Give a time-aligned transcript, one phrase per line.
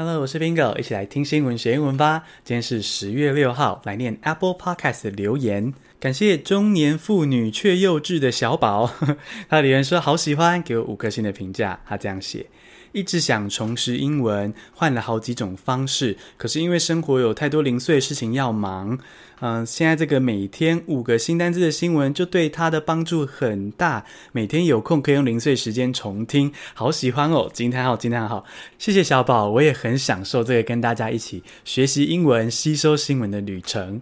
[0.00, 2.22] Hello，我是 Bingo，一起来听新闻学英文吧。
[2.44, 5.74] 今天是十月六号，来念 Apple Podcast 的留言。
[6.00, 8.94] 感谢中年妇女却幼稚的小宝，
[9.50, 11.80] 他留言说好喜欢，给我五颗星的评价。
[11.84, 12.46] 他这样写。
[12.92, 18.96] 一直想重拾英文，换了好几种方式，可是因为生活有太多零碎事情要忙，
[19.40, 24.06] 嗯、呃，现在这个每天五个新单字的新闻就对他的帮助很大。
[24.30, 27.50] 每天有空可以用零碎时间重听，好喜欢哦！
[27.52, 28.44] 惊叹号，惊叹号！
[28.78, 34.00] 谢谢小宝，我也很享受这个跟大家一起学习英文、吸收新闻的旅程。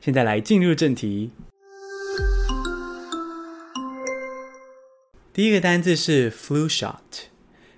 [0.00, 1.30] 现在来进入正题，
[5.32, 6.98] 第一个单字是 flu shot。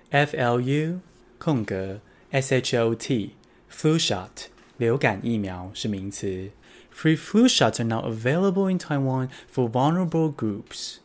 [0.09, 0.99] F L U
[1.37, 1.99] 空格
[2.31, 3.31] S H O T
[3.69, 4.29] flu shot
[4.77, 6.51] 流感疫苗是名词。
[6.95, 10.97] Free flu shots are now available in Taiwan for vulnerable groups。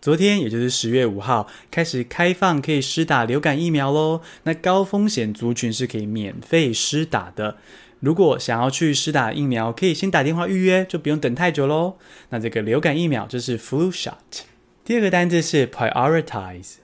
[0.00, 4.22] 昨天，也就是十月五号，开始开放可以施打流感疫苗喽。
[4.44, 7.58] 那高风险族群是可以免费施打的。
[8.00, 11.96] 如果想要去施打疫苗，可以先打电话预约，就不用等太久喽。
[12.30, 14.42] 那这个流感疫苗就是 flu shot。
[14.84, 16.74] 第二个单字是 prioritize。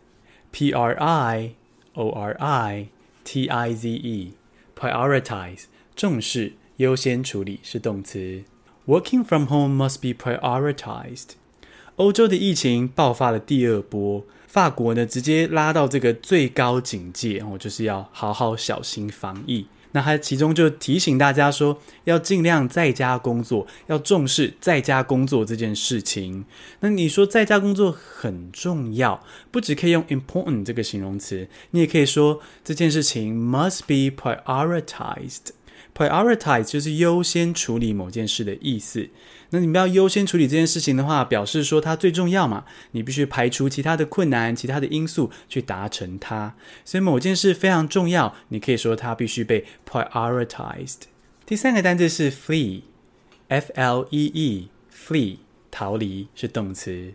[0.50, 1.50] P R I
[1.94, 2.86] O R I
[3.24, 5.64] T I Z E，prioritize
[5.96, 8.44] 重视、优先处理是动词。
[8.86, 11.30] Working from home must be prioritized。
[11.96, 19.66] 欧洲的疫情爆发了第二波，法国呢直接拉到这个最高警戒，哦，就是要好好小心防疫。
[19.94, 26.44] 那他其中就提醒大家说，要尽量在家工作，要重视在家工作这件事情。
[26.80, 35.52] 那你说在家工作很重要，不只可以用 important 这个形容词，你也可以说这件事情 must be prioritized。
[35.94, 39.08] Prioritize 就是优先处理某件事的意思。
[39.50, 46.56] 那你们要优先处理这件事情的话，表示说它最重要嘛，你必须排除其他的困难、其他的因素去达成它。
[46.84, 51.02] 所以某件事非常重要，你可以说它必须被 prioritized。
[51.46, 55.36] 第三个单字是 flee，F L E E，flee
[55.70, 57.12] 逃离是动词。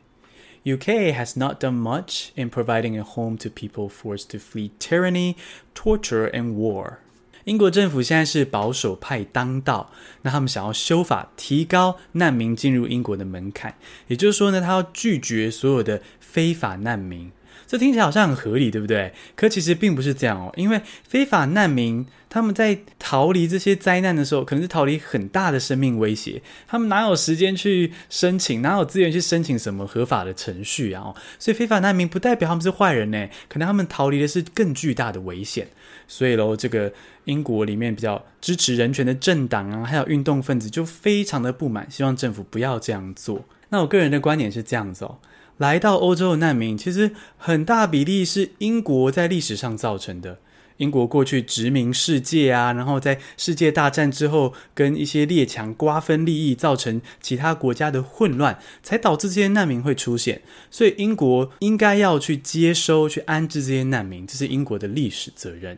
[0.64, 5.36] UK has not done much in providing a home to people forced to flee tyranny,
[5.74, 7.00] torture and war.
[7.50, 13.74] 英国政府现在是保守派当道，那他们想要修法，提高难民进入英国的门槛，
[14.06, 17.32] 也就是说呢，他要拒绝所有的非法难民。
[17.68, 19.14] 这听起来好像很合理，对不对？
[19.36, 31.14] 可其实并不是这样哦，因为非法难民他们在逃离这些灾难的时候，可能是逃离很大的生命威胁，他们哪有时间去申请，哪有资源去申请什么合法的程序啊？
[31.38, 35.68] 所以非法难民不代表他们是坏人呢，可能他们逃离的是更巨大的危险。
[36.08, 36.92] 所以喽，这个
[37.26, 43.46] 英国里面比较支持人权的政党啊，还有运动分子就非常的不满，希望政府不要这样做。
[43.70, 45.20] 那我个人的观点是这样子哦。
[45.60, 50.40] 来到欧洲的难民，其实很大比例是英国在历史上造成的。
[50.78, 60.42] 英国过去殖民世界啊，然后在世界大战之后，跟一些列强瓜分利益，造成其他国家的混乱，才导致这些难民会出现。
[60.72, 65.78] 所以英国应该要去接收、去安置这些难民，这是英国的历史责任。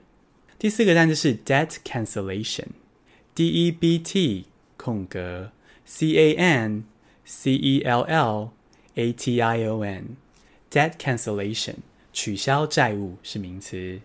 [0.59, 4.46] 第四个单词是 debt cancellation，D E B T
[4.78, 5.50] 空格
[5.84, 6.84] C A N
[7.25, 8.50] C E L L。
[8.94, 11.76] A T I O N，debt cancellation
[12.12, 14.00] 取消债务是名词。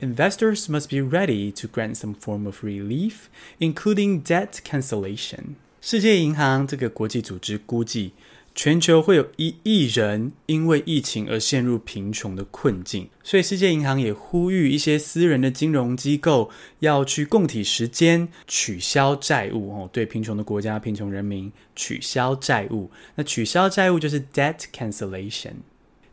[0.00, 3.24] Investors must be ready to grant some form of relief,
[3.58, 5.56] including debt cancellation。
[5.80, 8.12] 世界银行这个国际组织估计。
[8.55, 16.49] 全球会有一亿人因为疫情而陷入贫穷的困境，所以世界银行也呼吁一些私人的金融机构
[16.79, 22.89] 要去共体时间，取消债务哦，对贫穷的国家、贫穷人民取消债务。
[23.15, 25.55] 那取消债务就是 debt cancellation。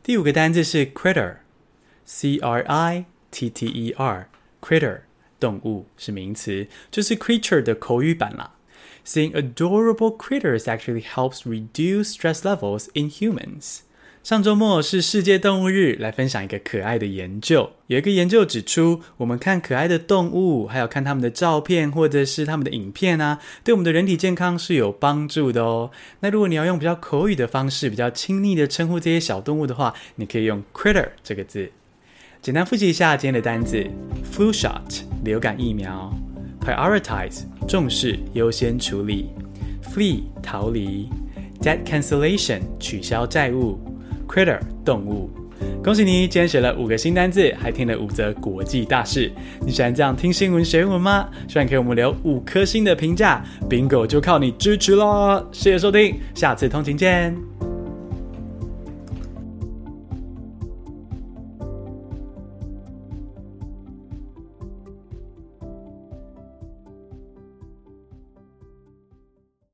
[0.02, 5.02] 第五个单字是 critter，c r i t t e r，critter
[5.38, 8.56] 动物是名词，就是 creature 的口语版啦。
[9.04, 13.80] Seeing adorable critters actually helps reduce stress levels in humans。
[14.22, 17.70] 上周末是世界动物日，来分享一个可爱的研究。
[17.88, 25.90] 有一个研究指出，我们看可爱的动物，还有看他们的照片或者是他们的影片啊，对我们的人体健康是有帮助的哦。
[26.20, 31.72] 那如果你要用比较口语的方式，比较亲昵的称呼这些小动物的话，你可以用 critter 这个字。
[32.40, 33.84] 简单复习一下今天的单字
[34.32, 36.12] ：flu shot 流感疫苗。
[36.64, 39.30] Prioritize 重视优先处理
[39.82, 41.08] ，Flee 逃离
[41.60, 43.78] ，Debt cancellation 取消债务
[44.28, 45.28] ，Critter 动物。
[45.82, 49.30] 恭喜你，今天学了五个新单字，还听了五则国际大事。
[49.60, 51.28] 你喜欢这样听新闻学英文吗？
[51.48, 55.44] 希望给我们留五颗星的评价，Bingo 就靠你支持喽！
[55.50, 57.51] 谢谢收听，下次通勤见。